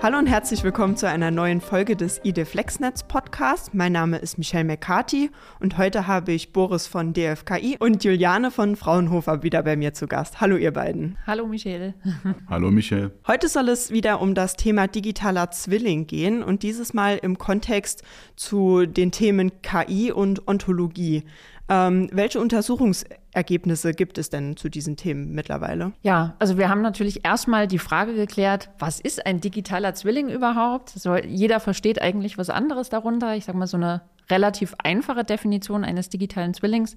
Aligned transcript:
Hallo 0.00 0.16
und 0.16 0.28
herzlich 0.28 0.62
willkommen 0.62 0.96
zu 0.96 1.08
einer 1.08 1.32
neuen 1.32 1.60
Folge 1.60 1.96
des 1.96 2.20
ID 2.24 2.46
Flexnetz 2.46 3.02
Podcast. 3.02 3.74
Mein 3.74 3.90
Name 3.90 4.18
ist 4.18 4.38
Michelle 4.38 4.62
McCarthy 4.62 5.28
und 5.58 5.76
heute 5.76 6.06
habe 6.06 6.30
ich 6.30 6.52
Boris 6.52 6.86
von 6.86 7.12
DFKI 7.12 7.78
und 7.80 8.04
Juliane 8.04 8.52
von 8.52 8.76
Fraunhofer 8.76 9.42
wieder 9.42 9.64
bei 9.64 9.74
mir 9.74 9.94
zu 9.94 10.06
Gast. 10.06 10.40
Hallo 10.40 10.56
ihr 10.56 10.72
beiden. 10.72 11.18
Hallo 11.26 11.48
Michelle. 11.48 11.94
Hallo 12.48 12.70
Michelle. 12.70 13.10
Heute 13.26 13.48
soll 13.48 13.68
es 13.70 13.90
wieder 13.90 14.20
um 14.20 14.36
das 14.36 14.54
Thema 14.54 14.86
digitaler 14.86 15.50
Zwilling 15.50 16.06
gehen 16.06 16.44
und 16.44 16.62
dieses 16.62 16.94
Mal 16.94 17.18
im 17.20 17.36
Kontext 17.36 18.04
zu 18.36 18.86
den 18.86 19.10
Themen 19.10 19.50
KI 19.62 20.12
und 20.12 20.46
Ontologie. 20.46 21.24
Ähm, 21.68 22.08
welche 22.12 22.40
Untersuchungsergebnisse 22.40 23.92
gibt 23.92 24.16
es 24.16 24.30
denn 24.30 24.56
zu 24.56 24.68
diesen 24.68 24.96
Themen 24.96 25.32
mittlerweile? 25.32 25.92
Ja, 26.02 26.34
also 26.38 26.56
wir 26.56 26.68
haben 26.68 26.80
natürlich 26.80 27.24
erstmal 27.24 27.66
die 27.66 27.78
Frage 27.78 28.14
geklärt, 28.14 28.70
was 28.78 29.00
ist 29.00 29.26
ein 29.26 29.40
digitaler 29.40 29.94
Zwilling 29.94 30.28
überhaupt? 30.28 30.92
Also 30.94 31.16
jeder 31.16 31.60
versteht 31.60 32.00
eigentlich 32.00 32.38
was 32.38 32.48
anderes 32.48 32.88
darunter. 32.88 33.36
Ich 33.36 33.44
sage 33.44 33.58
mal 33.58 33.66
so 33.66 33.76
eine 33.76 34.02
relativ 34.30 34.74
einfache 34.82 35.24
Definition 35.24 35.84
eines 35.84 36.08
digitalen 36.08 36.54
Zwillings 36.54 36.96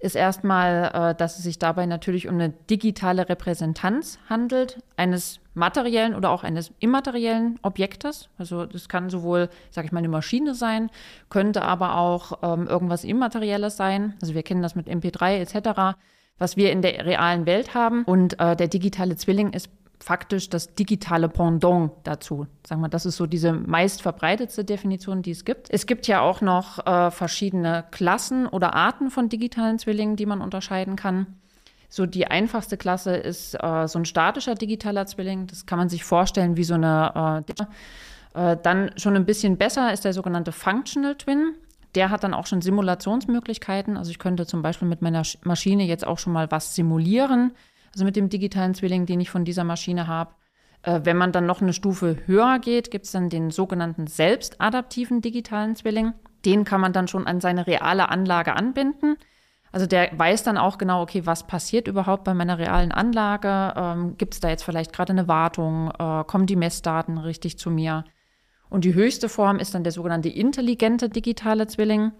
ist 0.00 0.16
erstmal, 0.16 0.90
äh, 0.94 1.14
dass 1.14 1.36
es 1.36 1.44
sich 1.44 1.58
dabei 1.58 1.86
natürlich 1.86 2.26
um 2.26 2.34
eine 2.34 2.50
digitale 2.50 3.28
Repräsentanz 3.28 4.18
handelt, 4.28 4.82
eines 4.96 5.40
materiellen 5.60 6.16
oder 6.16 6.30
auch 6.30 6.42
eines 6.42 6.72
immateriellen 6.80 7.60
Objektes. 7.62 8.28
Also 8.38 8.66
das 8.66 8.88
kann 8.88 9.10
sowohl, 9.10 9.48
sage 9.70 9.86
ich 9.86 9.92
mal, 9.92 9.98
eine 9.98 10.08
Maschine 10.08 10.54
sein, 10.54 10.90
könnte 11.28 11.62
aber 11.62 11.96
auch 11.96 12.40
ähm, 12.42 12.66
irgendwas 12.66 13.04
Immaterielles 13.04 13.76
sein. 13.76 14.14
Also 14.20 14.34
wir 14.34 14.42
kennen 14.42 14.62
das 14.62 14.74
mit 14.74 14.88
MP3 14.88 15.36
etc., 15.36 15.96
was 16.38 16.56
wir 16.56 16.72
in 16.72 16.82
der 16.82 17.06
realen 17.06 17.46
Welt 17.46 17.74
haben. 17.74 18.02
Und 18.04 18.40
äh, 18.40 18.56
der 18.56 18.66
digitale 18.66 19.14
Zwilling 19.14 19.52
ist 19.52 19.70
faktisch 20.02 20.48
das 20.48 20.74
digitale 20.74 21.28
Pendant 21.28 21.92
dazu. 22.04 22.46
Sagen 22.66 22.80
wir, 22.80 22.88
das 22.88 23.06
ist 23.06 23.16
so 23.16 23.26
diese 23.26 23.52
meist 23.52 24.02
verbreitetste 24.02 24.64
Definition, 24.64 25.22
die 25.22 25.32
es 25.32 25.44
gibt. 25.44 25.68
Es 25.70 25.86
gibt 25.86 26.06
ja 26.06 26.22
auch 26.22 26.40
noch 26.40 26.84
äh, 26.86 27.10
verschiedene 27.10 27.84
Klassen 27.90 28.46
oder 28.46 28.74
Arten 28.74 29.10
von 29.10 29.28
digitalen 29.28 29.78
Zwillingen, 29.78 30.16
die 30.16 30.26
man 30.26 30.40
unterscheiden 30.40 30.96
kann. 30.96 31.26
So 31.90 32.06
die 32.06 32.26
einfachste 32.26 32.78
Klasse 32.78 33.14
ist 33.14 33.54
äh, 33.54 33.86
so 33.86 33.98
ein 33.98 34.06
statischer 34.06 34.54
digitaler 34.54 35.04
Zwilling. 35.04 35.46
Das 35.46 35.66
kann 35.66 35.78
man 35.78 35.90
sich 35.90 36.04
vorstellen 36.04 36.56
wie 36.56 36.64
so 36.64 36.74
eine. 36.74 37.44
Äh, 38.34 38.52
äh 38.52 38.56
dann 38.62 38.92
schon 38.96 39.16
ein 39.16 39.26
bisschen 39.26 39.58
besser 39.58 39.92
ist 39.92 40.06
der 40.06 40.14
sogenannte 40.14 40.52
Functional 40.52 41.16
Twin. 41.16 41.54
Der 41.96 42.10
hat 42.10 42.22
dann 42.22 42.32
auch 42.32 42.46
schon 42.46 42.62
Simulationsmöglichkeiten. 42.62 43.96
Also 43.98 44.10
ich 44.10 44.18
könnte 44.18 44.46
zum 44.46 44.62
Beispiel 44.62 44.88
mit 44.88 45.02
meiner 45.02 45.24
Maschine 45.42 45.84
jetzt 45.84 46.06
auch 46.06 46.18
schon 46.18 46.32
mal 46.32 46.50
was 46.50 46.74
simulieren 46.74 47.52
also 47.94 48.04
mit 48.04 48.16
dem 48.16 48.28
digitalen 48.28 48.74
Zwilling, 48.74 49.06
den 49.06 49.20
ich 49.20 49.30
von 49.30 49.44
dieser 49.44 49.64
Maschine 49.64 50.06
habe. 50.06 50.34
Äh, 50.82 51.00
wenn 51.04 51.16
man 51.16 51.32
dann 51.32 51.46
noch 51.46 51.60
eine 51.60 51.72
Stufe 51.72 52.16
höher 52.26 52.58
geht, 52.58 52.90
gibt 52.90 53.06
es 53.06 53.12
dann 53.12 53.28
den 53.28 53.50
sogenannten 53.50 54.06
selbstadaptiven 54.06 55.20
digitalen 55.20 55.76
Zwilling. 55.76 56.12
Den 56.44 56.64
kann 56.64 56.80
man 56.80 56.92
dann 56.92 57.08
schon 57.08 57.26
an 57.26 57.40
seine 57.40 57.66
reale 57.66 58.08
Anlage 58.08 58.54
anbinden. 58.54 59.16
Also 59.72 59.86
der 59.86 60.10
weiß 60.16 60.42
dann 60.42 60.58
auch 60.58 60.78
genau, 60.78 61.02
okay, 61.02 61.26
was 61.26 61.46
passiert 61.46 61.86
überhaupt 61.86 62.24
bei 62.24 62.34
meiner 62.34 62.58
realen 62.58 62.92
Anlage? 62.92 63.72
Ähm, 63.76 64.16
Gibt 64.18 64.34
es 64.34 64.40
da 64.40 64.48
jetzt 64.48 64.64
vielleicht 64.64 64.92
gerade 64.92 65.12
eine 65.12 65.28
Wartung? 65.28 65.90
Äh, 65.98 66.24
kommen 66.24 66.46
die 66.46 66.56
Messdaten 66.56 67.18
richtig 67.18 67.58
zu 67.58 67.70
mir? 67.70 68.04
Und 68.68 68.84
die 68.84 68.94
höchste 68.94 69.28
Form 69.28 69.58
ist 69.58 69.74
dann 69.74 69.84
der 69.84 69.92
sogenannte 69.92 70.28
intelligente 70.28 71.08
digitale 71.08 71.66
Zwilling 71.66 72.12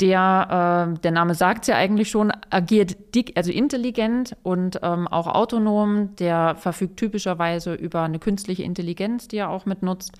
der, 0.00 0.94
äh, 0.96 1.00
der 1.00 1.10
Name 1.10 1.34
sagt 1.34 1.66
ja 1.66 1.76
eigentlich 1.76 2.10
schon, 2.10 2.32
agiert 2.50 3.14
dick, 3.14 3.32
also 3.36 3.52
intelligent 3.52 4.36
und 4.42 4.80
ähm, 4.82 5.06
auch 5.08 5.26
autonom. 5.26 6.16
Der 6.16 6.56
verfügt 6.56 6.96
typischerweise 6.96 7.74
über 7.74 8.02
eine 8.02 8.18
künstliche 8.18 8.62
Intelligenz, 8.62 9.28
die 9.28 9.36
er 9.36 9.50
auch 9.50 9.66
mitnutzt. 9.66 10.12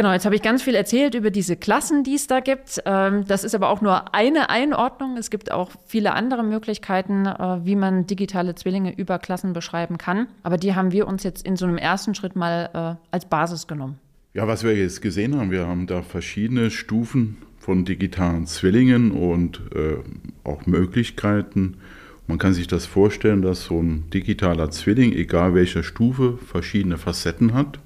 Genau, 0.00 0.14
jetzt 0.14 0.24
habe 0.24 0.34
ich 0.34 0.40
ganz 0.40 0.62
viel 0.62 0.74
erzählt 0.74 1.14
über 1.14 1.30
diese 1.30 1.56
Klassen, 1.56 2.04
die 2.04 2.14
es 2.14 2.26
da 2.26 2.40
gibt. 2.40 2.80
Ähm, 2.86 3.26
das 3.26 3.44
ist 3.44 3.54
aber 3.54 3.68
auch 3.68 3.82
nur 3.82 4.14
eine 4.14 4.48
Einordnung. 4.48 5.18
Es 5.18 5.28
gibt 5.28 5.52
auch 5.52 5.72
viele 5.84 6.14
andere 6.14 6.42
Möglichkeiten, 6.42 7.26
äh, 7.26 7.66
wie 7.66 7.76
man 7.76 8.06
digitale 8.06 8.54
Zwillinge 8.54 8.96
über 8.96 9.18
Klassen 9.18 9.52
beschreiben 9.52 9.98
kann. 9.98 10.28
Aber 10.42 10.56
die 10.56 10.74
haben 10.74 10.90
wir 10.90 11.06
uns 11.06 11.22
jetzt 11.22 11.44
in 11.44 11.56
so 11.56 11.66
einem 11.66 11.76
ersten 11.76 12.14
Schritt 12.14 12.34
mal 12.34 12.70
äh, 12.72 13.08
als 13.10 13.26
Basis 13.26 13.66
genommen. 13.66 13.98
Ja, 14.32 14.48
was 14.48 14.64
wir 14.64 14.74
jetzt 14.74 15.02
gesehen 15.02 15.36
haben, 15.36 15.50
wir 15.50 15.66
haben 15.66 15.86
da 15.86 16.00
verschiedene 16.00 16.70
Stufen 16.70 17.36
von 17.58 17.84
digitalen 17.84 18.46
Zwillingen 18.46 19.10
und 19.10 19.60
äh, 19.74 19.98
auch 20.44 20.64
Möglichkeiten. 20.64 21.76
Man 22.26 22.38
kann 22.38 22.54
sich 22.54 22.68
das 22.68 22.86
vorstellen, 22.86 23.42
dass 23.42 23.64
so 23.64 23.82
ein 23.82 24.08
digitaler 24.08 24.70
Zwilling, 24.70 25.12
egal 25.12 25.52
welcher 25.52 25.82
Stufe, 25.82 26.38
verschiedene 26.38 26.96
Facetten 26.96 27.52
hat. 27.52 27.80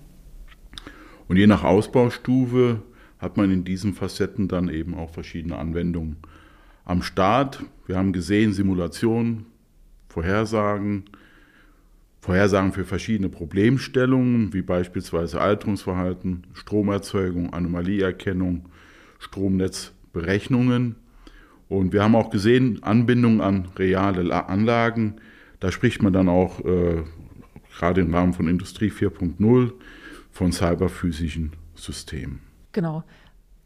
Und 1.29 1.37
je 1.37 1.47
nach 1.47 1.65
Ausbaustufe 1.65 2.83
hat 3.19 3.37
man 3.37 3.51
in 3.51 3.65
diesen 3.65 3.95
Facetten 3.95 4.49
dann 4.49 4.69
eben 4.69 4.95
auch 4.95 5.11
verschiedene 5.11 5.57
Anwendungen. 5.57 6.17
Am 6.85 7.03
Start, 7.03 7.65
wir 7.87 7.97
haben 7.97 8.12
gesehen, 8.12 8.53
Simulationen, 8.53 9.47
Vorhersagen, 10.09 11.05
Vorhersagen 12.21 12.73
für 12.73 12.84
verschiedene 12.84 13.29
Problemstellungen, 13.29 14.53
wie 14.53 14.63
beispielsweise 14.63 15.41
Alterungsverhalten, 15.41 16.47
Stromerzeugung, 16.53 17.53
Anomalieerkennung, 17.53 18.67
Stromnetzberechnungen. 19.19 20.97
Und 21.69 21.93
wir 21.93 22.03
haben 22.03 22.15
auch 22.15 22.31
gesehen, 22.31 22.83
Anbindung 22.83 23.41
an 23.41 23.69
reale 23.79 24.49
Anlagen. 24.49 25.17
Da 25.61 25.73
spricht 25.73 26.03
man 26.03 26.13
dann 26.13 26.29
auch 26.29 26.61
äh, 26.65 27.03
gerade 27.79 28.03
im 28.03 28.15
Rahmen 28.15 28.34
von 28.34 28.49
Industrie 28.49 28.91
4.0 28.91 29.73
von 30.34 30.50
cyberphysischen 30.50 31.53
Systemen. 31.77 32.41
Genau. 32.72 33.05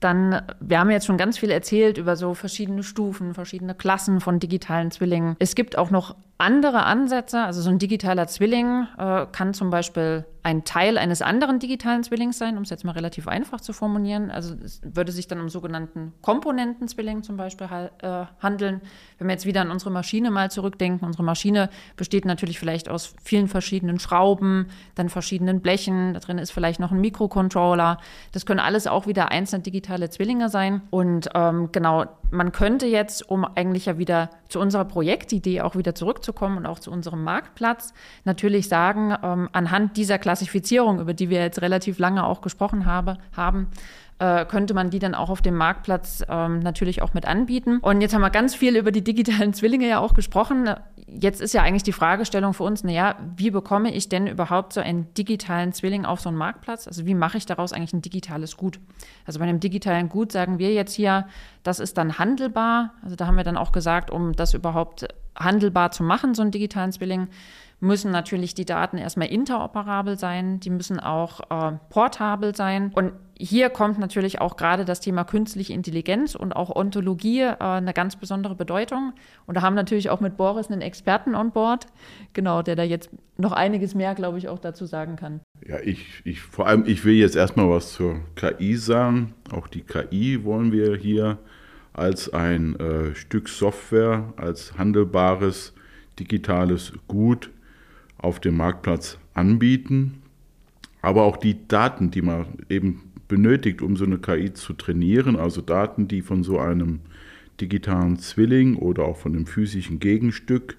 Dann, 0.01 0.43
wir 0.61 0.79
haben 0.79 0.91
jetzt 0.91 1.07
schon 1.07 1.17
ganz 1.17 1.39
viel 1.39 1.51
erzählt 1.51 1.97
über 1.97 2.15
so 2.15 2.35
verschiedene 2.35 2.83
Stufen, 2.83 3.35
verschiedene 3.35 3.75
Klassen 3.75 4.21
von 4.21 4.39
digitalen 4.39 4.91
Zwillingen. 4.91 5.35
Es 5.39 5.55
gibt 5.55 5.77
auch 5.79 5.91
noch 5.91 6.15
andere 6.39 6.85
Ansätze. 6.85 7.43
Also 7.43 7.61
so 7.61 7.71
ein 7.71 7.79
digitaler 7.79 8.29
Zwilling 8.29 8.87
äh, 8.97 9.27
kann 9.33 9.55
zum 9.55 9.71
Beispiel 9.71 10.25
ein 10.45 10.65
Teil 10.65 10.97
eines 10.97 11.21
anderen 11.21 11.59
digitalen 11.59 12.03
Zwillings 12.05 12.39
sein, 12.39 12.57
um 12.57 12.63
es 12.63 12.71
jetzt 12.71 12.85
mal 12.85 12.93
relativ 12.93 13.29
einfach 13.29 13.61
zu 13.61 13.73
formulieren. 13.73 14.31
Also 14.31 14.55
es 14.65 14.81
würde 14.83 15.13
sich 15.13 15.27
dann 15.27 15.41
um 15.41 15.49
sogenannten 15.49 16.15
Komponentenzwilling 16.23 17.23
zum 17.23 17.37
Beispiel 17.37 17.69
äh, 18.01 18.25
handeln. 18.41 18.81
Wenn 19.19 19.27
wir 19.27 19.35
jetzt 19.35 19.47
wieder 19.47 19.61
an 19.61 19.71
unsere 19.71 19.91
Maschine 19.91 20.31
mal 20.31 20.51
zurückdenken, 20.51 21.07
unsere 21.07 21.25
Maschine 21.25 21.69
besteht 21.97 22.25
natürlich 22.25 22.59
vielleicht 22.59 22.89
aus 22.89 23.15
vielen 23.23 23.49
verschiedenen 23.49 23.99
Schrauben, 23.99 24.69
dann 24.95 25.09
verschiedenen 25.09 25.61
Blechen, 25.61 26.15
da 26.15 26.21
drin 26.21 26.39
ist 26.39 26.53
vielleicht 26.53 26.81
noch 26.81 26.93
ein 26.93 27.01
Mikrocontroller. 27.01 27.99
Das 28.33 28.47
können 28.47 28.61
alles 28.61 28.87
auch 28.87 29.07
wieder 29.07 29.31
einzelne 29.31 29.63
digitale 29.63 30.09
Zwillinge 30.09 30.49
sein. 30.49 30.83
Und 30.91 31.29
ähm, 31.35 31.71
genau, 31.73 32.07
man 32.31 32.53
könnte 32.53 32.87
jetzt, 32.87 33.29
um 33.29 33.45
eigentlich 33.45 33.87
ja 33.87 33.99
wieder 33.99 34.31
zu 34.49 34.61
unserer 34.61 34.85
Projektidee 34.85 35.61
auch 35.61 35.77
wieder 35.77 35.95
zurückzukommen 35.95 36.59
und 36.59 36.67
auch 36.67 36.79
zu 36.79 36.91
unserem 36.91 37.25
Marktplatz, 37.25 37.95
natürlich 38.25 38.69
sagen, 38.69 39.15
ähm, 39.23 39.49
anhand 39.53 39.97
dieser 39.97 40.19
Klassifizierung, 40.19 41.01
über 41.01 41.15
die 41.15 41.31
wir 41.31 41.41
jetzt 41.41 41.63
relativ 41.63 41.99
lange 41.99 42.25
auch 42.25 42.41
gesprochen 42.41 42.87
habe, 42.87 43.19
haben, 43.37 43.69
äh, 44.19 44.45
könnte 44.47 44.75
man 44.75 44.91
die 44.91 44.99
dann 44.99 45.15
auch 45.15 45.31
auf 45.31 45.43
dem 45.43 45.55
Marktplatz 45.55 46.25
ähm, 46.29 46.59
natürlich 46.61 47.03
auch 47.03 47.15
mit 47.15 47.27
anbieten. 47.27 47.79
Und 47.79 48.01
jetzt 48.01 48.15
haben 48.15 48.21
wir 48.21 48.31
ganz 48.31 48.55
viel 48.55 48.77
über 48.77 48.91
die 48.91 49.03
digitalen 49.03 49.55
Zwillinge 49.55 49.89
ja 49.89 50.01
auch 50.01 50.15
gesprochen. 50.15 50.71
Jetzt 51.07 51.41
ist 51.41 51.55
ja 51.55 51.63
eigentlich 51.63 51.85
die 51.85 51.93
Fragestellung 51.93 52.53
für 52.53 52.65
uns, 52.65 52.85
naja, 52.85 53.17
wie 53.37 53.51
bekomme 53.51 53.95
ich 53.95 54.09
denn 54.09 54.27
überhaupt 54.27 54.73
so 54.73 54.81
einen 54.81 55.13
digitalen 55.15 55.73
Zwilling 55.73 56.05
auf 56.05 56.21
so 56.21 56.29
einen 56.29 56.39
Marktplatz? 56.39 56.87
Also 56.87 57.07
wie 57.07 57.15
mache 57.15 57.39
ich 57.39 57.47
daraus 57.47 57.73
eigentlich 57.73 57.93
ein 57.93 58.03
digitales 58.03 58.57
Gut? 58.57 58.81
Also 59.25 59.39
bei 59.39 59.47
einem 59.47 59.61
digitalen 59.61 60.09
Gut 60.09 60.33
sagen 60.33 60.59
wir 60.59 60.73
jetzt 60.73 60.95
hier, 60.95 61.29
das 61.63 61.79
ist 61.79 61.97
dann 61.97 62.19
handelbar. 62.19 62.95
Also 63.03 63.17
da 63.17 63.27
haben 63.27 63.37
wir 63.37 63.45
dann 63.45 63.57
auch 63.57 63.73
gesagt, 63.73 64.11
um 64.11 64.33
das 64.35 64.53
überhaupt 64.53 65.07
handelbar 65.39 65.93
zu 65.93 66.03
machen, 66.03 66.35
so 66.35 66.43
einen 66.43 66.51
digitalen 66.51 66.93
Zwilling, 66.93 67.29
müssen 67.81 68.11
natürlich 68.11 68.55
die 68.55 68.65
Daten 68.65 68.99
erstmal 68.99 69.29
interoperabel 69.29 70.19
sein, 70.19 70.59
die 70.61 70.71
müssen 70.71 70.99
auch 70.99 71.41
äh, 71.51 71.77
portabel 71.91 72.55
sein. 72.57 72.91
Und 72.95 73.13
hier 73.39 73.71
kommt 73.71 73.99
natürlich 73.99 74.41
auch 74.41 74.57
gerade 74.57 74.85
das 74.85 75.01
Thema 75.01 75.25
künstliche 75.25 75.73
Intelligenz 75.73 76.35
und 76.35 76.53
auch 76.53 76.75
Ontologie 76.75 77.43
äh, 77.43 77.57
eine 77.59 77.93
ganz 77.93 78.17
besondere 78.17 78.57
Bedeutung. 78.57 79.13
Und 79.47 79.57
da 79.57 79.63
haben 79.63 79.75
natürlich 79.75 80.11
auch 80.11 80.21
mit 80.21 80.37
Boris 80.37 80.71
einen 80.71 80.81
Experten 80.81 81.35
on 81.37 81.53
board, 81.53 81.87
genau, 82.33 82.63
der 82.63 82.75
da 82.75 82.83
jetzt 82.83 83.11
noch 83.37 83.53
einiges 83.53 83.95
mehr, 83.95 84.15
glaube 84.17 84.39
ich, 84.39 84.49
auch 84.49 84.59
dazu 84.59 84.87
sagen 84.87 85.15
kann. 85.15 85.41
Ja, 85.67 85.79
ich, 85.81 86.23
ich 86.25 86.41
vor 86.41 86.67
allem, 86.67 86.85
ich 86.87 87.05
will 87.05 87.15
jetzt 87.15 87.37
erstmal 87.37 87.71
was 87.71 87.93
zur 87.93 88.21
KI 88.35 88.77
sagen. 88.77 89.35
Auch 89.53 89.69
die 89.69 89.83
KI 89.83 90.45
wollen 90.45 90.73
wir 90.73 90.97
hier 90.97 91.39
als 91.93 92.33
ein 92.33 92.79
äh, 92.81 93.15
Stück 93.15 93.49
Software, 93.49 94.33
als 94.37 94.77
handelbares 94.77 95.75
digitales 96.19 96.93
Gut 97.07 97.51
auf 98.19 98.41
dem 98.41 98.57
Marktplatz 98.57 99.19
anbieten. 99.35 100.23
Aber 101.01 101.23
auch 101.23 101.37
die 101.37 101.69
Daten, 101.69 102.11
die 102.11 102.23
man 102.23 102.47
eben 102.69 103.08
benötigt, 103.29 103.83
um 103.83 103.97
so 103.97 104.05
eine 104.05 104.19
KI 104.19 104.53
zu 104.53 104.73
trainieren, 104.73 105.37
also 105.37 105.61
Daten, 105.61 106.09
die 106.09 106.23
von 106.23 106.43
so 106.43 106.59
einem 106.59 107.01
digitalen 107.61 108.19
Zwilling 108.19 108.77
oder 108.77 109.05
auch 109.05 109.19
von 109.19 109.35
einem 109.35 109.47
physischen 109.47 109.99
Gegenstück 109.99 110.77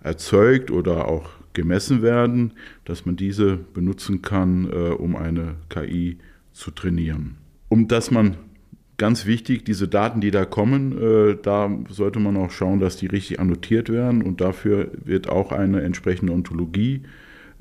erzeugt 0.00 0.70
oder 0.70 1.08
auch 1.08 1.30
gemessen 1.52 2.02
werden, 2.02 2.52
dass 2.84 3.06
man 3.06 3.16
diese 3.16 3.56
benutzen 3.56 4.22
kann, 4.22 4.70
äh, 4.70 4.90
um 4.90 5.16
eine 5.16 5.56
KI 5.68 6.18
zu 6.52 6.70
trainieren. 6.70 7.36
Um 7.68 7.88
dass 7.88 8.10
man 8.10 8.36
ganz 8.98 9.26
wichtig, 9.26 9.64
diese 9.64 9.88
Daten, 9.88 10.20
die 10.20 10.30
da 10.30 10.44
kommen, 10.44 10.98
äh, 11.00 11.36
da 11.40 11.70
sollte 11.88 12.18
man 12.18 12.36
auch 12.36 12.50
schauen, 12.50 12.80
dass 12.80 12.96
die 12.96 13.06
richtig 13.06 13.40
annotiert 13.40 13.88
werden 13.88 14.22
und 14.22 14.40
dafür 14.40 14.90
wird 15.04 15.28
auch 15.28 15.52
eine 15.52 15.82
entsprechende 15.82 16.32
Ontologie 16.32 17.02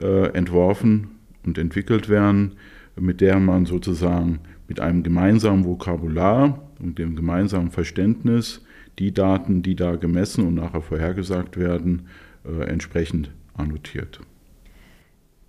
äh, 0.01 0.27
entworfen 0.33 1.07
und 1.45 1.57
entwickelt 1.57 2.09
werden, 2.09 2.53
mit 2.95 3.21
der 3.21 3.39
man 3.39 3.65
sozusagen 3.65 4.39
mit 4.67 4.79
einem 4.79 5.03
gemeinsamen 5.03 5.65
Vokabular 5.65 6.59
und 6.79 6.97
dem 6.97 7.15
gemeinsamen 7.15 7.71
Verständnis 7.71 8.63
die 8.99 9.13
Daten, 9.13 9.61
die 9.61 9.75
da 9.75 9.95
gemessen 9.95 10.47
und 10.47 10.55
nachher 10.55 10.81
vorhergesagt 10.81 11.57
werden, 11.57 12.07
äh, 12.45 12.63
entsprechend 12.63 13.31
annotiert. 13.53 14.21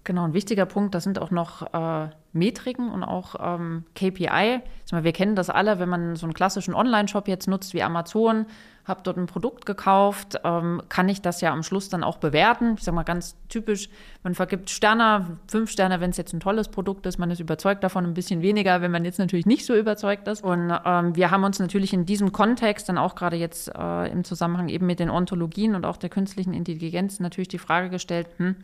Genau, 0.04 0.25
ein 0.25 0.34
wichtiger 0.34 0.66
Punkt, 0.66 0.94
das 0.94 1.04
sind 1.04 1.19
auch 1.19 1.31
noch 1.31 1.62
äh, 1.72 2.08
Metriken 2.37 2.91
und 2.91 3.03
auch 3.03 3.35
ähm, 3.41 3.85
KPI. 3.94 4.61
Wir 4.93 5.12
kennen 5.12 5.35
das 5.35 5.50
alle, 5.50 5.79
wenn 5.81 5.88
man 5.88 6.17
so 6.17 6.27
einen 6.27 6.35
klassischen 6.35 6.75
Online-Shop 6.75 7.27
jetzt 7.27 7.49
nutzt 7.49 7.75
wie 7.75 7.83
Amazon, 7.83 8.47
habe 8.87 9.00
dort 9.03 9.17
ein 9.17 9.27
Produkt 9.27 9.67
gekauft, 9.67 10.38
ähm, 10.44 10.81
kann 10.88 11.09
ich 11.09 11.21
das 11.21 11.41
ja 11.41 11.53
am 11.53 11.65
Schluss 11.65 11.88
dann 11.88 12.05
auch 12.05 12.19
bewerten. 12.19 12.75
Ich 12.79 12.85
sage 12.85 12.94
mal 12.94 13.03
ganz 13.03 13.37
typisch, 13.49 13.88
man 14.23 14.35
vergibt 14.35 14.71
Sterne, 14.71 15.38
fünf 15.49 15.71
Sterne, 15.71 16.00
wenn 16.00 16.11
es 16.11 16.17
jetzt 16.17 16.33
ein 16.33 16.41
tolles 16.41 16.69
Produkt 16.69 17.05
ist, 17.06 17.19
man 17.19 17.31
ist 17.31 17.41
überzeugt 17.41 17.83
davon, 17.83 18.05
ein 18.05 18.15
bisschen 18.15 18.43
weniger, 18.43 18.81
wenn 18.83 18.93
man 18.93 19.05
jetzt 19.05 19.19
natürlich 19.19 19.47
nicht 19.47 19.67
so 19.67 19.75
überzeugt 19.75 20.29
ist. 20.29 20.44
Und 20.44 20.73
ähm, 20.85 21.17
wir 21.17 21.33
haben 21.33 21.43
uns 21.43 21.59
natürlich 21.59 21.93
in 21.93 22.06
diesem 22.06 22.31
Kontext 22.31 22.88
dann 22.88 22.97
auch 22.97 23.17
gerade 23.17 23.37
jetzt 23.37 23.73
äh, 23.75 24.11
im 24.11 24.23
Zusammenhang 24.23 24.69
eben 24.69 24.87
mit 24.87 25.00
den 25.00 25.11
Ontologien 25.11 25.75
und 25.75 25.85
auch 25.85 25.97
der 25.97 26.11
künstlichen 26.11 26.55
Intelligenz 26.55 27.19
natürlich 27.19 27.49
die 27.49 27.59
Frage 27.59 27.91
gestellt, 27.91 28.29
hm, 28.37 28.55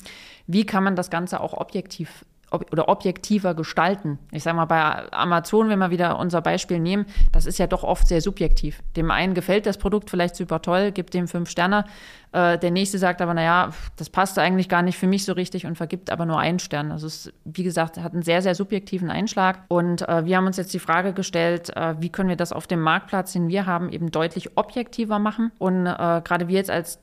wie 0.46 0.64
kann 0.64 0.84
man 0.84 0.94
das 0.94 1.10
Ganze 1.10 1.40
auch 1.40 1.54
objektiv 1.54 2.24
ob, 2.52 2.72
oder 2.72 2.88
objektiver 2.88 3.54
gestalten. 3.54 4.18
Ich 4.30 4.42
sage 4.42 4.56
mal, 4.56 4.66
bei 4.66 5.12
Amazon, 5.12 5.68
wenn 5.68 5.78
wir 5.78 5.90
wieder 5.90 6.18
unser 6.18 6.40
Beispiel 6.40 6.78
nehmen, 6.78 7.06
das 7.32 7.46
ist 7.46 7.58
ja 7.58 7.66
doch 7.66 7.82
oft 7.82 8.06
sehr 8.06 8.20
subjektiv. 8.20 8.82
Dem 8.96 9.10
einen 9.10 9.34
gefällt 9.34 9.66
das 9.66 9.78
Produkt 9.78 10.10
vielleicht 10.10 10.36
super 10.36 10.62
toll, 10.62 10.92
gibt 10.92 11.14
dem 11.14 11.28
fünf 11.28 11.50
Sterne. 11.50 11.84
Äh, 12.32 12.58
der 12.58 12.70
nächste 12.70 12.98
sagt 12.98 13.20
aber, 13.20 13.34
naja, 13.34 13.70
das 13.96 14.10
passt 14.10 14.38
eigentlich 14.38 14.68
gar 14.68 14.82
nicht 14.82 14.98
für 14.98 15.06
mich 15.06 15.24
so 15.24 15.32
richtig 15.32 15.66
und 15.66 15.76
vergibt 15.76 16.10
aber 16.10 16.26
nur 16.26 16.38
einen 16.38 16.58
Stern. 16.58 16.92
Also 16.92 17.06
es, 17.06 17.32
wie 17.44 17.62
gesagt, 17.62 17.98
hat 17.98 18.12
einen 18.12 18.22
sehr, 18.22 18.42
sehr 18.42 18.54
subjektiven 18.54 19.10
Einschlag. 19.10 19.64
Und 19.68 20.08
äh, 20.08 20.24
wir 20.24 20.36
haben 20.36 20.46
uns 20.46 20.56
jetzt 20.56 20.74
die 20.74 20.78
Frage 20.78 21.12
gestellt, 21.12 21.74
äh, 21.76 21.94
wie 22.00 22.08
können 22.08 22.28
wir 22.28 22.36
das 22.36 22.52
auf 22.52 22.66
dem 22.66 22.80
Marktplatz, 22.80 23.32
den 23.32 23.48
wir 23.48 23.66
haben, 23.66 23.90
eben 23.90 24.10
deutlich 24.10 24.56
objektiver 24.56 25.18
machen. 25.18 25.52
Und 25.58 25.86
äh, 25.86 26.22
gerade 26.24 26.48
wir 26.48 26.56
jetzt 26.56 26.70
als 26.70 26.98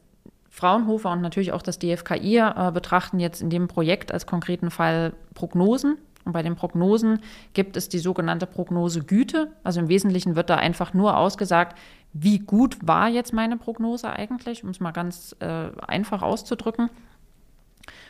Fraunhofer 0.49 1.11
und 1.11 1.21
natürlich 1.21 1.51
auch 1.53 1.61
das 1.61 1.79
DFKI 1.79 2.37
äh, 2.37 2.71
betrachten 2.73 3.19
jetzt 3.19 3.41
in 3.41 3.49
dem 3.49 3.67
Projekt 3.67 4.11
als 4.11 4.25
konkreten 4.25 4.71
Fall 4.71 5.13
Prognosen. 5.33 5.97
Und 6.25 6.33
bei 6.33 6.43
den 6.43 6.55
Prognosen 6.55 7.21
gibt 7.53 7.77
es 7.77 7.89
die 7.89 7.99
sogenannte 7.99 8.45
Prognosegüte. 8.45 9.51
Also 9.63 9.79
im 9.79 9.89
Wesentlichen 9.89 10.35
wird 10.35 10.49
da 10.49 10.55
einfach 10.55 10.93
nur 10.93 11.17
ausgesagt, 11.17 11.77
wie 12.13 12.39
gut 12.39 12.77
war 12.81 13.07
jetzt 13.07 13.33
meine 13.33 13.57
Prognose 13.57 14.11
eigentlich, 14.11 14.63
um 14.63 14.71
es 14.71 14.79
mal 14.79 14.91
ganz 14.91 15.35
äh, 15.39 15.69
einfach 15.87 16.21
auszudrücken. 16.21 16.89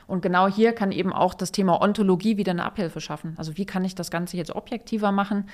Und 0.07 0.21
genau 0.21 0.47
hier 0.47 0.73
kann 0.73 0.91
eben 0.91 1.13
auch 1.13 1.33
das 1.33 1.51
Thema 1.51 1.81
Ontologie 1.81 2.37
wieder 2.37 2.51
eine 2.51 2.65
Abhilfe 2.65 2.99
schaffen. 2.99 3.35
Also 3.37 3.57
wie 3.57 3.65
kann 3.65 3.85
ich 3.85 3.95
das 3.95 4.09
Ganze 4.09 4.37
jetzt 4.37 4.55
objektiver 4.55 5.11
machen? 5.11 5.45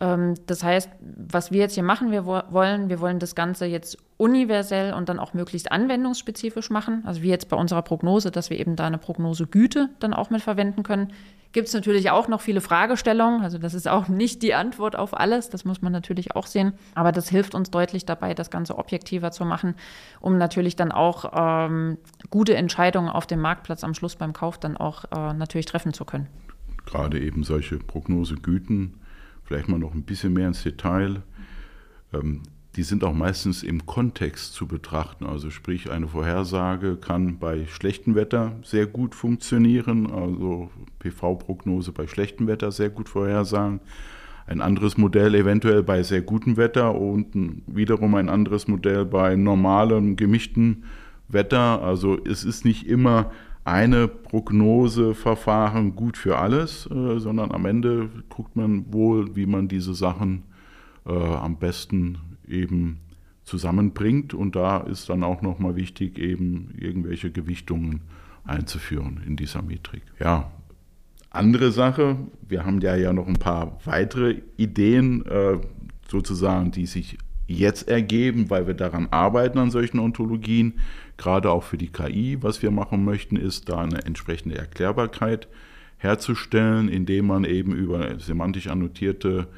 Ähm, 0.00 0.34
das 0.46 0.62
heißt, 0.62 0.90
was 1.00 1.50
wir 1.50 1.60
jetzt 1.60 1.74
hier 1.74 1.82
machen, 1.82 2.10
wir 2.10 2.24
wollen, 2.24 2.88
wir 2.88 3.00
wollen 3.00 3.18
das 3.18 3.34
Ganze 3.34 3.66
jetzt 3.66 3.98
universell 4.16 4.92
und 4.94 5.08
dann 5.08 5.18
auch 5.18 5.34
möglichst 5.34 5.72
anwendungsspezifisch 5.72 6.70
machen. 6.70 7.02
Also 7.04 7.22
wie 7.22 7.28
jetzt 7.28 7.48
bei 7.48 7.56
unserer 7.56 7.82
Prognose, 7.82 8.30
dass 8.30 8.50
wir 8.50 8.58
eben 8.58 8.76
da 8.76 8.86
eine 8.86 8.98
Prognosegüte 8.98 9.90
dann 10.00 10.14
auch 10.14 10.30
mit 10.30 10.42
verwenden 10.42 10.82
können. 10.82 11.12
Gibt 11.52 11.68
es 11.68 11.74
natürlich 11.74 12.10
auch 12.10 12.28
noch 12.28 12.42
viele 12.42 12.60
Fragestellungen. 12.60 13.42
Also 13.42 13.58
das 13.58 13.74
ist 13.74 13.88
auch 13.88 14.08
nicht 14.08 14.42
die 14.42 14.54
Antwort 14.54 14.96
auf 14.96 15.18
alles. 15.18 15.50
Das 15.50 15.64
muss 15.64 15.82
man 15.82 15.92
natürlich 15.92 16.36
auch 16.36 16.46
sehen. 16.46 16.72
Aber 16.94 17.10
das 17.10 17.28
hilft 17.28 17.54
uns 17.54 17.70
deutlich 17.70 18.06
dabei, 18.06 18.34
das 18.34 18.50
Ganze 18.50 18.76
objektiver 18.78 19.30
zu 19.30 19.44
machen, 19.44 19.74
um 20.20 20.36
natürlich 20.38 20.76
dann 20.76 20.92
auch 20.92 21.32
ähm, 21.34 21.98
gute 22.30 22.54
Entscheidungen 22.54 23.08
auf 23.08 23.26
dem 23.26 23.40
Marktplatz 23.40 23.82
am 23.82 23.94
Schluss 23.94 24.16
beim 24.16 24.32
Kauf 24.32 24.58
dann 24.58 24.76
auch 24.76 25.04
äh, 25.04 25.32
natürlich 25.32 25.66
treffen 25.66 25.92
zu 25.92 26.04
können. 26.04 26.28
Gerade 26.86 27.20
eben 27.20 27.44
solche 27.44 27.78
Prognosegüten 27.78 28.94
vielleicht 29.48 29.68
mal 29.68 29.78
noch 29.78 29.94
ein 29.94 30.02
bisschen 30.02 30.34
mehr 30.34 30.48
ins 30.48 30.62
Detail. 30.62 31.22
Ähm, 32.12 32.42
die 32.76 32.82
sind 32.82 33.02
auch 33.02 33.14
meistens 33.14 33.62
im 33.62 33.86
Kontext 33.86 34.52
zu 34.52 34.68
betrachten. 34.68 35.24
Also 35.26 35.50
sprich, 35.50 35.90
eine 35.90 36.06
Vorhersage 36.06 36.96
kann 36.96 37.38
bei 37.38 37.66
schlechtem 37.66 38.14
Wetter 38.14 38.52
sehr 38.62 38.86
gut 38.86 39.14
funktionieren, 39.14 40.12
also 40.12 40.70
PV-Prognose 41.00 41.92
bei 41.92 42.06
schlechtem 42.06 42.46
Wetter 42.46 42.70
sehr 42.70 42.90
gut 42.90 43.08
vorhersagen. 43.08 43.80
Ein 44.46 44.60
anderes 44.60 44.96
Modell 44.98 45.34
eventuell 45.34 45.82
bei 45.82 46.02
sehr 46.02 46.22
gutem 46.22 46.56
Wetter 46.56 46.94
und 46.94 47.62
wiederum 47.66 48.14
ein 48.14 48.28
anderes 48.28 48.68
Modell 48.68 49.06
bei 49.06 49.34
normalem, 49.34 50.16
gemischten 50.16 50.84
Wetter. 51.28 51.82
Also 51.82 52.22
es 52.24 52.44
ist 52.44 52.64
nicht 52.64 52.86
immer 52.86 53.32
eine 53.68 54.08
Prognoseverfahren 54.08 55.94
gut 55.94 56.16
für 56.16 56.38
alles, 56.38 56.86
äh, 56.90 57.18
sondern 57.18 57.52
am 57.52 57.66
Ende 57.66 58.08
guckt 58.30 58.56
man 58.56 58.92
wohl, 58.92 59.36
wie 59.36 59.46
man 59.46 59.68
diese 59.68 59.94
Sachen 59.94 60.44
äh, 61.06 61.12
am 61.12 61.58
besten 61.58 62.18
eben 62.48 63.00
zusammenbringt. 63.44 64.32
Und 64.32 64.56
da 64.56 64.78
ist 64.78 65.10
dann 65.10 65.22
auch 65.22 65.42
nochmal 65.42 65.76
wichtig, 65.76 66.18
eben 66.18 66.74
irgendwelche 66.78 67.30
Gewichtungen 67.30 68.00
einzuführen 68.44 69.22
in 69.26 69.36
dieser 69.36 69.60
Metrik. 69.60 70.02
Ja, 70.18 70.50
andere 71.30 71.70
Sache, 71.70 72.16
wir 72.48 72.64
haben 72.64 72.80
ja 72.80 72.96
ja 72.96 73.12
noch 73.12 73.28
ein 73.28 73.38
paar 73.38 73.78
weitere 73.84 74.40
Ideen, 74.56 75.26
äh, 75.26 75.58
sozusagen, 76.10 76.70
die 76.70 76.86
sich 76.86 77.18
jetzt 77.48 77.88
ergeben, 77.88 78.50
weil 78.50 78.66
wir 78.66 78.74
daran 78.74 79.08
arbeiten 79.10 79.58
an 79.58 79.70
solchen 79.70 79.98
Ontologien 79.98 80.74
gerade 81.16 81.50
auch 81.50 81.64
für 81.64 81.78
die 81.78 81.88
KI. 81.88 82.38
Was 82.42 82.62
wir 82.62 82.70
machen 82.70 83.04
möchten, 83.04 83.36
ist 83.36 83.68
da 83.68 83.78
eine 83.78 84.04
entsprechende 84.04 84.56
Erklärbarkeit 84.56 85.48
herzustellen, 85.96 86.88
indem 86.88 87.26
man 87.26 87.44
eben 87.44 87.74
über 87.74 88.20
semantisch 88.20 88.68
annotierte 88.68 89.48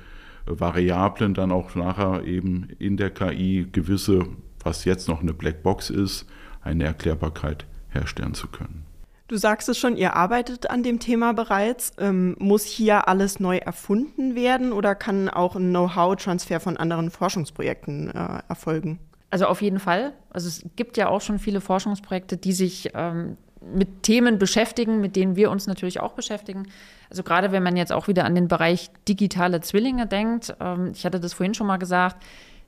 Variablen 0.47 1.35
dann 1.35 1.53
auch 1.53 1.75
nachher 1.75 2.25
eben 2.25 2.69
in 2.79 2.97
der 2.97 3.11
KI 3.11 3.67
gewisse, 3.71 4.25
was 4.63 4.85
jetzt 4.85 5.09
noch 5.09 5.21
eine 5.21 5.35
Blackbox 5.35 5.91
ist, 5.91 6.27
eine 6.63 6.85
Erklärbarkeit 6.85 7.67
herstellen 7.91 8.35
zu 8.35 8.47
können. 8.49 8.90
Du 9.31 9.37
sagst 9.37 9.69
es 9.69 9.79
schon, 9.79 9.97
ihr 9.97 10.17
arbeitet 10.17 10.71
an 10.71 10.83
dem 10.83 10.99
Thema 10.99 11.33
bereits. 11.35 11.93
Ähm, 11.99 12.35
muss 12.41 12.65
hier 12.65 13.07
alles 13.07 13.39
neu 13.39 13.59
erfunden 13.59 14.35
werden 14.35 14.73
oder 14.73 14.97
kann 14.97 15.29
auch 15.29 15.55
ein 15.55 15.71
Know-how-Transfer 15.71 16.59
von 16.59 16.77
anderen 16.77 17.13
Forschungsprojekten 17.13 18.11
äh, 18.11 18.43
erfolgen? 18.49 18.99
Also 19.31 19.47
auf 19.47 19.63
jeden 19.63 19.79
Fall. 19.79 20.15
Also 20.31 20.49
es 20.49 20.65
gibt 20.75 20.97
ja 20.97 21.09
auch 21.09 21.21
schon 21.21 21.39
viele 21.39 21.61
Forschungsprojekte, 21.61 22.39
die 22.39 22.53
sich 22.53 22.91
ähm, 22.95 23.37
mit 23.73 24.03
Themen 24.03 24.41
beschäftigen, 24.41 25.01
mit 25.01 25.15
denen 25.15 25.37
wir 25.37 25.53
uns 25.53 25.69
natürlich 25.69 26.01
auch 26.01 26.15
beschäftigen. 26.15 26.67
Also 27.09 27.23
gerade 27.23 27.53
wenn 27.53 27.63
man 27.63 27.77
jetzt 27.77 27.93
auch 27.93 28.09
wieder 28.09 28.25
an 28.25 28.35
den 28.35 28.49
Bereich 28.49 28.91
digitale 29.07 29.61
Zwillinge 29.61 30.09
denkt, 30.09 30.57
ähm, 30.59 30.91
ich 30.93 31.05
hatte 31.05 31.21
das 31.21 31.35
vorhin 31.35 31.55
schon 31.55 31.69
mal 31.69 31.77
gesagt, 31.77 32.21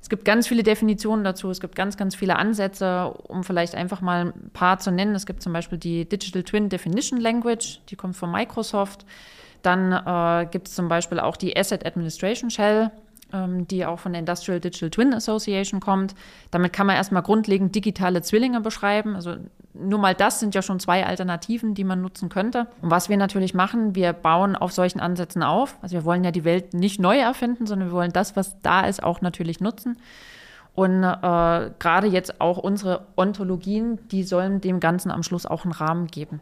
es 0.02 0.08
gibt 0.08 0.24
ganz 0.24 0.48
viele 0.48 0.64
Definitionen 0.64 1.22
dazu, 1.22 1.48
es 1.48 1.60
gibt 1.60 1.76
ganz, 1.76 1.96
ganz 1.96 2.16
viele 2.16 2.36
Ansätze, 2.36 3.14
um 3.28 3.44
vielleicht 3.44 3.76
einfach 3.76 4.00
mal 4.00 4.26
ein 4.26 4.50
paar 4.52 4.80
zu 4.80 4.90
nennen. 4.90 5.14
Es 5.14 5.26
gibt 5.26 5.42
zum 5.42 5.52
Beispiel 5.52 5.78
die 5.78 6.08
Digital 6.08 6.42
Twin 6.42 6.68
Definition 6.68 7.20
Language, 7.20 7.80
die 7.88 7.94
kommt 7.94 8.16
von 8.16 8.32
Microsoft. 8.32 9.06
Dann 9.62 9.92
äh, 9.92 10.46
gibt 10.50 10.66
es 10.66 10.74
zum 10.74 10.88
Beispiel 10.88 11.20
auch 11.20 11.36
die 11.36 11.56
Asset 11.56 11.86
Administration 11.86 12.50
Shell, 12.50 12.90
ähm, 13.32 13.68
die 13.68 13.86
auch 13.86 14.00
von 14.00 14.12
der 14.12 14.18
Industrial 14.18 14.58
Digital 14.58 14.90
Twin 14.90 15.14
Association 15.14 15.78
kommt. 15.78 16.16
Damit 16.50 16.72
kann 16.72 16.88
man 16.88 16.96
erstmal 16.96 17.22
grundlegend 17.22 17.72
digitale 17.72 18.22
Zwillinge 18.22 18.60
beschreiben. 18.60 19.14
Also 19.14 19.36
nur 19.74 19.98
mal 19.98 20.14
das 20.14 20.40
sind 20.40 20.54
ja 20.54 20.62
schon 20.62 20.80
zwei 20.80 21.06
Alternativen, 21.06 21.74
die 21.74 21.84
man 21.84 22.02
nutzen 22.02 22.28
könnte. 22.28 22.66
Und 22.82 22.90
was 22.90 23.08
wir 23.08 23.16
natürlich 23.16 23.54
machen, 23.54 23.94
wir 23.94 24.12
bauen 24.12 24.54
auf 24.56 24.72
solchen 24.72 25.00
Ansätzen 25.00 25.42
auf. 25.42 25.76
Also 25.80 25.94
wir 25.94 26.04
wollen 26.04 26.24
ja 26.24 26.30
die 26.30 26.44
Welt 26.44 26.74
nicht 26.74 27.00
neu 27.00 27.18
erfinden, 27.18 27.66
sondern 27.66 27.88
wir 27.88 27.94
wollen 27.94 28.12
das, 28.12 28.36
was 28.36 28.60
da 28.60 28.82
ist, 28.82 29.02
auch 29.02 29.22
natürlich 29.22 29.60
nutzen. 29.60 29.96
Und 30.74 31.02
äh, 31.02 31.70
gerade 31.78 32.06
jetzt 32.06 32.40
auch 32.40 32.58
unsere 32.58 33.06
Ontologien, 33.16 33.98
die 34.10 34.24
sollen 34.24 34.60
dem 34.60 34.80
Ganzen 34.80 35.10
am 35.10 35.22
Schluss 35.22 35.46
auch 35.46 35.64
einen 35.64 35.72
Rahmen 35.72 36.06
geben. 36.06 36.40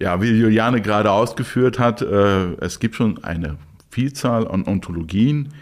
Ja, 0.00 0.20
wie 0.20 0.30
Juliane 0.30 0.80
gerade 0.80 1.10
ausgeführt 1.10 1.78
hat, 1.78 2.02
äh, 2.02 2.54
es 2.60 2.80
gibt 2.80 2.96
schon 2.96 3.22
eine 3.24 3.56
Vielzahl 3.90 4.46
an 4.48 4.66
Ontologien, 4.66 5.54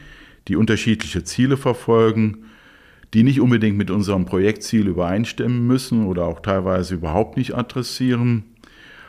die 0.48 0.56
unterschiedliche 0.56 1.24
Ziele 1.24 1.56
verfolgen, 1.56 2.45
die 3.14 3.22
nicht 3.22 3.40
unbedingt 3.40 3.76
mit 3.76 3.90
unserem 3.90 4.24
Projektziel 4.24 4.88
übereinstimmen 4.88 5.66
müssen 5.66 6.06
oder 6.06 6.24
auch 6.24 6.40
teilweise 6.40 6.94
überhaupt 6.94 7.36
nicht 7.36 7.54
adressieren. 7.54 8.44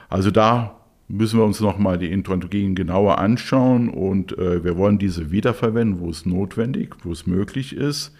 Also 0.09 0.31
da 0.31 0.77
müssen 1.07 1.39
wir 1.39 1.45
uns 1.45 1.61
nochmal 1.61 1.97
die 1.97 2.11
Introduktionen 2.11 2.75
genauer 2.75 3.17
anschauen 3.17 3.89
und 3.89 4.37
äh, 4.37 4.63
wir 4.63 4.77
wollen 4.77 4.97
diese 4.97 5.31
wiederverwenden, 5.31 5.99
wo 5.99 6.09
es 6.09 6.25
notwendig, 6.25 6.95
wo 7.03 7.11
es 7.11 7.25
möglich 7.25 7.75
ist. 7.75 8.13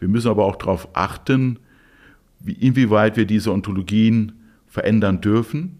Wir 0.00 0.08
müssen 0.08 0.28
aber 0.28 0.44
auch 0.44 0.56
darauf 0.56 0.88
achten, 0.94 1.58
wie, 2.40 2.52
inwieweit 2.52 3.16
wir 3.16 3.24
diese 3.24 3.52
Ontologien 3.52 4.32
verändern 4.66 5.20
dürfen 5.20 5.78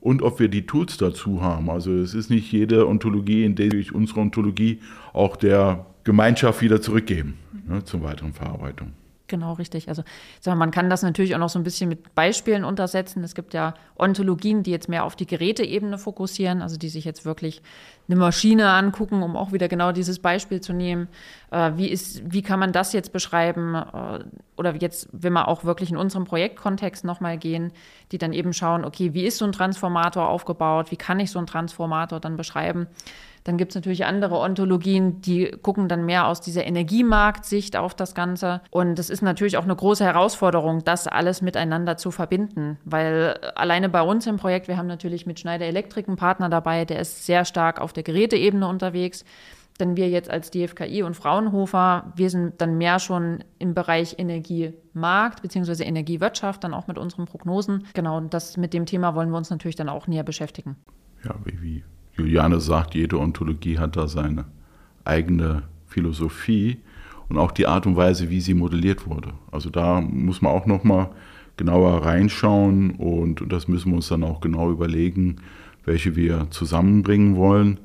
und 0.00 0.22
ob 0.22 0.40
wir 0.40 0.48
die 0.48 0.66
Tools 0.66 0.96
dazu 0.96 1.42
haben. 1.42 1.68
Also 1.70 1.92
es 1.92 2.14
ist 2.14 2.30
nicht 2.30 2.50
jede 2.50 2.88
Ontologie, 2.88 3.44
in 3.44 3.54
der 3.54 3.70
wir 3.70 3.94
unsere 3.94 4.20
Ontologie 4.20 4.80
auch 5.12 5.36
der 5.36 5.86
Gemeinschaft 6.04 6.62
wieder 6.62 6.80
zurückgeben 6.80 7.34
ne, 7.68 7.84
zur 7.84 8.02
weiteren 8.02 8.32
Verarbeitung. 8.32 8.92
Genau, 9.28 9.52
richtig. 9.52 9.88
Also 9.88 10.02
man 10.46 10.70
kann 10.70 10.88
das 10.88 11.02
natürlich 11.02 11.34
auch 11.34 11.38
noch 11.38 11.50
so 11.50 11.58
ein 11.58 11.62
bisschen 11.62 11.90
mit 11.90 12.14
Beispielen 12.14 12.64
untersetzen. 12.64 13.22
Es 13.22 13.34
gibt 13.34 13.52
ja 13.52 13.74
Ontologien, 13.98 14.62
die 14.62 14.70
jetzt 14.70 14.88
mehr 14.88 15.04
auf 15.04 15.16
die 15.16 15.26
Geräteebene 15.26 15.98
fokussieren, 15.98 16.62
also 16.62 16.78
die 16.78 16.88
sich 16.88 17.04
jetzt 17.04 17.26
wirklich 17.26 17.60
eine 18.08 18.16
Maschine 18.16 18.70
angucken, 18.70 19.22
um 19.22 19.36
auch 19.36 19.52
wieder 19.52 19.68
genau 19.68 19.92
dieses 19.92 20.18
Beispiel 20.18 20.62
zu 20.62 20.72
nehmen. 20.72 21.08
Äh, 21.50 21.72
wie, 21.76 21.88
ist, 21.88 22.22
wie 22.32 22.40
kann 22.40 22.58
man 22.58 22.72
das 22.72 22.94
jetzt 22.94 23.12
beschreiben? 23.12 23.74
Äh, 23.74 24.24
oder 24.56 24.74
jetzt, 24.76 25.10
wenn 25.12 25.34
wir 25.34 25.46
auch 25.46 25.62
wirklich 25.62 25.90
in 25.90 25.98
unserem 25.98 26.24
Projektkontext 26.24 27.04
nochmal 27.04 27.36
gehen, 27.36 27.72
die 28.12 28.18
dann 28.18 28.32
eben 28.32 28.54
schauen, 28.54 28.82
okay, 28.86 29.12
wie 29.12 29.26
ist 29.26 29.36
so 29.36 29.44
ein 29.44 29.52
Transformator 29.52 30.26
aufgebaut? 30.26 30.90
Wie 30.90 30.96
kann 30.96 31.20
ich 31.20 31.30
so 31.30 31.38
einen 31.38 31.46
Transformator 31.46 32.18
dann 32.18 32.38
beschreiben? 32.38 32.86
Dann 33.48 33.56
gibt 33.56 33.72
es 33.72 33.76
natürlich 33.76 34.04
andere 34.04 34.40
Ontologien, 34.40 35.22
die 35.22 35.46
gucken 35.62 35.88
dann 35.88 36.04
mehr 36.04 36.26
aus 36.26 36.42
dieser 36.42 36.66
Energiemarktsicht 36.66 37.78
auf 37.78 37.94
das 37.94 38.14
Ganze. 38.14 38.60
Und 38.70 38.98
es 38.98 39.08
ist 39.08 39.22
natürlich 39.22 39.56
auch 39.56 39.64
eine 39.64 39.74
große 39.74 40.04
Herausforderung, 40.04 40.84
das 40.84 41.06
alles 41.06 41.40
miteinander 41.40 41.96
zu 41.96 42.10
verbinden, 42.10 42.76
weil 42.84 43.38
alleine 43.54 43.88
bei 43.88 44.02
uns 44.02 44.26
im 44.26 44.36
Projekt, 44.36 44.68
wir 44.68 44.76
haben 44.76 44.86
natürlich 44.86 45.24
mit 45.24 45.40
Schneider 45.40 45.64
Elektrik 45.64 46.08
einen 46.08 46.18
Partner 46.18 46.50
dabei, 46.50 46.84
der 46.84 47.00
ist 47.00 47.24
sehr 47.24 47.46
stark 47.46 47.80
auf 47.80 47.94
der 47.94 48.02
Geräteebene 48.02 48.68
unterwegs. 48.68 49.24
Denn 49.80 49.96
wir 49.96 50.10
jetzt 50.10 50.28
als 50.28 50.50
DFKI 50.50 51.02
und 51.02 51.14
Fraunhofer, 51.14 52.12
wir 52.16 52.28
sind 52.28 52.60
dann 52.60 52.76
mehr 52.76 52.98
schon 52.98 53.44
im 53.58 53.72
Bereich 53.72 54.18
Energiemarkt 54.18 55.40
bzw. 55.40 55.84
Energiewirtschaft, 55.84 56.64
dann 56.64 56.74
auch 56.74 56.86
mit 56.86 56.98
unseren 56.98 57.24
Prognosen. 57.24 57.86
Genau, 57.94 58.18
und 58.18 58.34
das 58.34 58.58
mit 58.58 58.74
dem 58.74 58.84
Thema 58.84 59.14
wollen 59.14 59.30
wir 59.30 59.38
uns 59.38 59.48
natürlich 59.48 59.76
dann 59.76 59.88
auch 59.88 60.06
näher 60.06 60.22
beschäftigen. 60.22 60.76
Ja, 61.24 61.34
wie, 61.46 61.62
wie 61.62 61.84
Juliane 62.18 62.60
sagt, 62.60 62.94
jede 62.94 63.18
Ontologie 63.18 63.78
hat 63.78 63.96
da 63.96 64.08
seine 64.08 64.44
eigene 65.04 65.62
Philosophie 65.86 66.78
und 67.28 67.38
auch 67.38 67.52
die 67.52 67.66
Art 67.66 67.86
und 67.86 67.96
Weise, 67.96 68.30
wie 68.30 68.40
sie 68.40 68.54
modelliert 68.54 69.06
wurde. 69.06 69.32
Also 69.50 69.70
da 69.70 70.00
muss 70.00 70.42
man 70.42 70.52
auch 70.52 70.66
noch 70.66 70.84
mal 70.84 71.10
genauer 71.56 72.04
reinschauen 72.04 72.92
und 72.92 73.42
das 73.48 73.68
müssen 73.68 73.90
wir 73.90 73.96
uns 73.96 74.08
dann 74.08 74.24
auch 74.24 74.40
genau 74.40 74.70
überlegen, 74.70 75.36
welche 75.84 76.16
wir 76.16 76.46
zusammenbringen 76.50 77.36
wollen. 77.36 77.78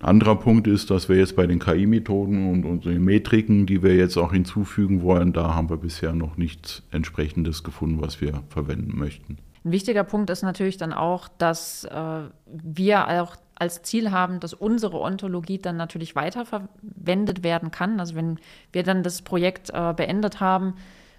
Ein 0.00 0.08
anderer 0.08 0.36
Punkt 0.36 0.66
ist, 0.66 0.90
dass 0.90 1.08
wir 1.08 1.16
jetzt 1.16 1.34
bei 1.34 1.46
den 1.46 1.58
KI-Methoden 1.58 2.50
und 2.50 2.64
unseren 2.64 3.02
Metriken, 3.02 3.64
die 3.64 3.82
wir 3.82 3.96
jetzt 3.96 4.18
auch 4.18 4.32
hinzufügen 4.32 5.02
wollen, 5.02 5.32
da 5.32 5.54
haben 5.54 5.70
wir 5.70 5.78
bisher 5.78 6.12
noch 6.12 6.36
nichts 6.36 6.82
entsprechendes 6.90 7.62
gefunden, 7.62 8.00
was 8.00 8.20
wir 8.20 8.42
verwenden 8.50 8.98
möchten. 8.98 9.38
Ein 9.64 9.72
wichtiger 9.72 10.04
Punkt 10.04 10.28
ist 10.28 10.42
natürlich 10.42 10.76
dann 10.76 10.92
auch, 10.92 11.28
dass 11.38 11.84
äh, 11.84 12.20
wir 12.46 13.08
auch 13.22 13.36
als 13.56 13.82
Ziel 13.82 14.10
haben, 14.10 14.40
dass 14.40 14.54
unsere 14.54 15.00
Ontologie 15.00 15.58
dann 15.58 15.76
natürlich 15.76 16.16
weiterverwendet 16.16 17.42
werden 17.42 17.70
kann. 17.70 18.00
Also 18.00 18.14
wenn 18.14 18.38
wir 18.72 18.82
dann 18.82 19.02
das 19.02 19.22
Projekt 19.22 19.70
äh, 19.70 19.92
beendet 19.94 20.40
haben, 20.40 20.74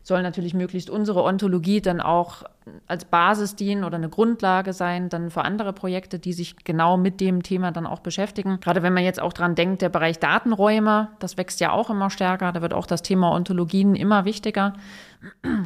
soll 0.05 0.21
natürlich 0.21 0.53
möglichst 0.53 0.91
unsere 0.91 1.23
Ontologie 1.23 1.81
dann 1.81 1.99
auch 1.99 2.43
als 2.85 3.05
Basis 3.05 3.55
dienen 3.55 3.83
oder 3.83 3.97
eine 3.97 4.09
Grundlage 4.09 4.71
sein, 4.71 5.09
dann 5.09 5.31
für 5.31 5.43
andere 5.43 5.73
Projekte, 5.73 6.19
die 6.19 6.33
sich 6.33 6.57
genau 6.63 6.95
mit 6.95 7.19
dem 7.19 7.41
Thema 7.41 7.71
dann 7.71 7.87
auch 7.87 8.01
beschäftigen. 8.01 8.59
Gerade 8.59 8.83
wenn 8.83 8.93
man 8.93 9.03
jetzt 9.03 9.19
auch 9.19 9.33
dran 9.33 9.55
denkt, 9.55 9.81
der 9.81 9.89
Bereich 9.89 10.19
Datenräume, 10.19 11.09
das 11.17 11.37
wächst 11.37 11.59
ja 11.59 11.71
auch 11.71 11.89
immer 11.89 12.11
stärker, 12.11 12.51
da 12.51 12.61
wird 12.61 12.75
auch 12.75 12.85
das 12.85 13.01
Thema 13.01 13.31
Ontologien 13.31 13.95
immer 13.95 14.25
wichtiger. 14.25 14.73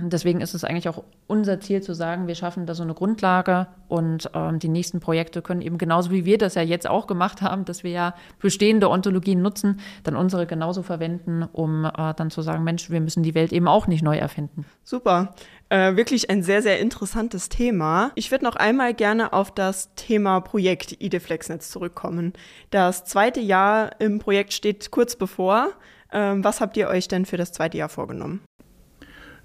Deswegen 0.03 0.41
ist 0.41 0.53
es 0.53 0.63
eigentlich 0.63 0.89
auch 0.89 1.03
unser 1.27 1.59
Ziel 1.59 1.81
zu 1.81 1.93
sagen, 1.93 2.27
wir 2.27 2.35
schaffen 2.35 2.65
da 2.65 2.73
so 2.73 2.83
eine 2.83 2.93
Grundlage 2.93 3.67
und 3.87 4.29
ähm, 4.33 4.59
die 4.59 4.69
nächsten 4.69 4.99
Projekte 4.99 5.41
können 5.41 5.61
eben 5.61 5.77
genauso 5.77 6.11
wie 6.11 6.25
wir 6.25 6.37
das 6.37 6.55
ja 6.55 6.61
jetzt 6.61 6.89
auch 6.89 7.07
gemacht 7.07 7.41
haben, 7.41 7.65
dass 7.65 7.83
wir 7.83 7.91
ja 7.91 8.15
bestehende 8.39 8.89
Ontologien 8.89 9.41
nutzen, 9.41 9.79
dann 10.03 10.15
unsere 10.15 10.45
genauso 10.45 10.83
verwenden, 10.83 11.43
um 11.51 11.85
äh, 11.85 12.13
dann 12.15 12.31
zu 12.31 12.41
sagen, 12.41 12.63
Mensch, 12.63 12.89
wir 12.89 13.01
müssen 13.01 13.23
die 13.23 13.35
Welt 13.35 13.51
eben 13.51 13.67
auch 13.67 13.87
nicht 13.87 14.03
neu 14.03 14.17
erfinden. 14.17 14.65
Super. 14.83 15.33
Äh, 15.69 15.95
wirklich 15.95 16.29
ein 16.29 16.41
sehr, 16.41 16.61
sehr 16.61 16.79
interessantes 16.79 17.49
Thema. 17.49 18.11
Ich 18.15 18.31
würde 18.31 18.45
noch 18.45 18.55
einmal 18.55 18.93
gerne 18.93 19.33
auf 19.33 19.51
das 19.53 19.93
Thema 19.95 20.39
Projekt 20.39 20.99
IDFlexNetz 20.99 21.69
zurückkommen. 21.69 22.33
Das 22.71 23.05
zweite 23.05 23.39
Jahr 23.39 23.91
im 23.99 24.19
Projekt 24.19 24.53
steht 24.53 24.89
kurz 24.89 25.15
bevor. 25.15 25.69
Ähm, 26.11 26.43
was 26.43 26.59
habt 26.59 26.75
ihr 26.77 26.87
euch 26.87 27.07
denn 27.07 27.25
für 27.25 27.37
das 27.37 27.51
zweite 27.51 27.77
Jahr 27.77 27.89
vorgenommen? 27.89 28.41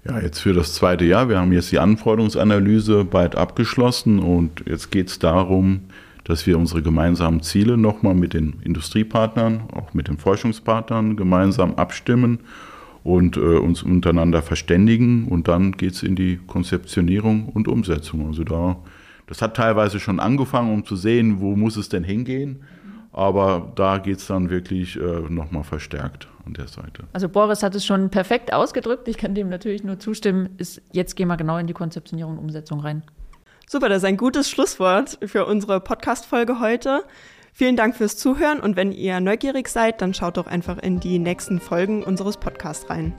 Ja, 0.07 0.19
jetzt 0.19 0.39
für 0.39 0.53
das 0.53 0.75
zweite 0.75 1.03
Jahr. 1.03 1.29
Wir 1.29 1.39
haben 1.39 1.51
jetzt 1.51 1.71
die 1.71 1.79
Anforderungsanalyse 1.79 3.05
bald 3.05 3.35
abgeschlossen 3.35 4.19
und 4.19 4.63
jetzt 4.67 4.91
geht 4.91 5.09
es 5.09 5.17
darum, 5.17 5.81
dass 6.25 6.45
wir 6.45 6.59
unsere 6.59 6.83
gemeinsamen 6.83 7.41
Ziele 7.41 7.75
nochmal 7.75 8.13
mit 8.13 8.35
den 8.35 8.57
Industriepartnern, 8.63 9.63
auch 9.73 9.95
mit 9.95 10.07
den 10.07 10.19
Forschungspartnern 10.19 11.15
gemeinsam 11.15 11.73
abstimmen 11.73 12.41
und 13.03 13.35
äh, 13.37 13.39
uns 13.39 13.81
untereinander 13.81 14.43
verständigen. 14.43 15.27
Und 15.27 15.47
dann 15.47 15.71
geht 15.71 15.93
es 15.93 16.03
in 16.03 16.15
die 16.15 16.39
Konzeptionierung 16.45 17.49
und 17.49 17.67
Umsetzung. 17.67 18.27
Also 18.27 18.43
da, 18.43 18.77
das 19.25 19.41
hat 19.41 19.57
teilweise 19.57 19.99
schon 19.99 20.19
angefangen, 20.19 20.71
um 20.71 20.85
zu 20.85 20.95
sehen, 20.95 21.39
wo 21.39 21.55
muss 21.55 21.77
es 21.77 21.89
denn 21.89 22.03
hingehen. 22.03 22.61
Aber 23.11 23.71
da 23.75 23.97
geht 23.97 24.17
es 24.17 24.27
dann 24.27 24.51
wirklich 24.51 24.97
äh, 24.97 25.21
nochmal 25.29 25.63
verstärkt 25.63 26.27
an 26.45 26.53
der 26.53 26.67
Seite. 26.67 27.03
Also 27.13 27.29
Boris 27.29 27.63
hat 27.63 27.75
es 27.75 27.85
schon 27.85 28.09
perfekt 28.09 28.53
ausgedrückt. 28.53 29.07
Ich 29.07 29.17
kann 29.17 29.35
dem 29.35 29.49
natürlich 29.49 29.83
nur 29.83 29.99
zustimmen. 29.99 30.49
Ist, 30.57 30.81
jetzt 30.91 31.15
gehen 31.15 31.27
wir 31.27 31.37
genau 31.37 31.57
in 31.57 31.67
die 31.67 31.73
Konzeptionierung 31.73 32.33
und 32.33 32.39
Umsetzung 32.39 32.79
rein. 32.79 33.03
Super, 33.67 33.89
das 33.89 33.99
ist 33.99 34.05
ein 34.05 34.17
gutes 34.17 34.49
Schlusswort 34.49 35.17
für 35.25 35.45
unsere 35.45 35.79
Podcast-Folge 35.79 36.59
heute. 36.59 37.03
Vielen 37.51 37.75
Dank 37.75 37.95
fürs 37.95 38.17
Zuhören 38.17 38.59
und 38.59 38.75
wenn 38.75 38.91
ihr 38.91 39.19
neugierig 39.21 39.69
seid, 39.69 40.01
dann 40.01 40.13
schaut 40.13 40.37
doch 40.37 40.45
einfach 40.45 40.77
in 40.77 40.99
die 40.99 41.19
nächsten 41.19 41.59
Folgen 41.59 42.03
unseres 42.03 42.37
Podcasts 42.37 42.89
rein. 42.89 43.13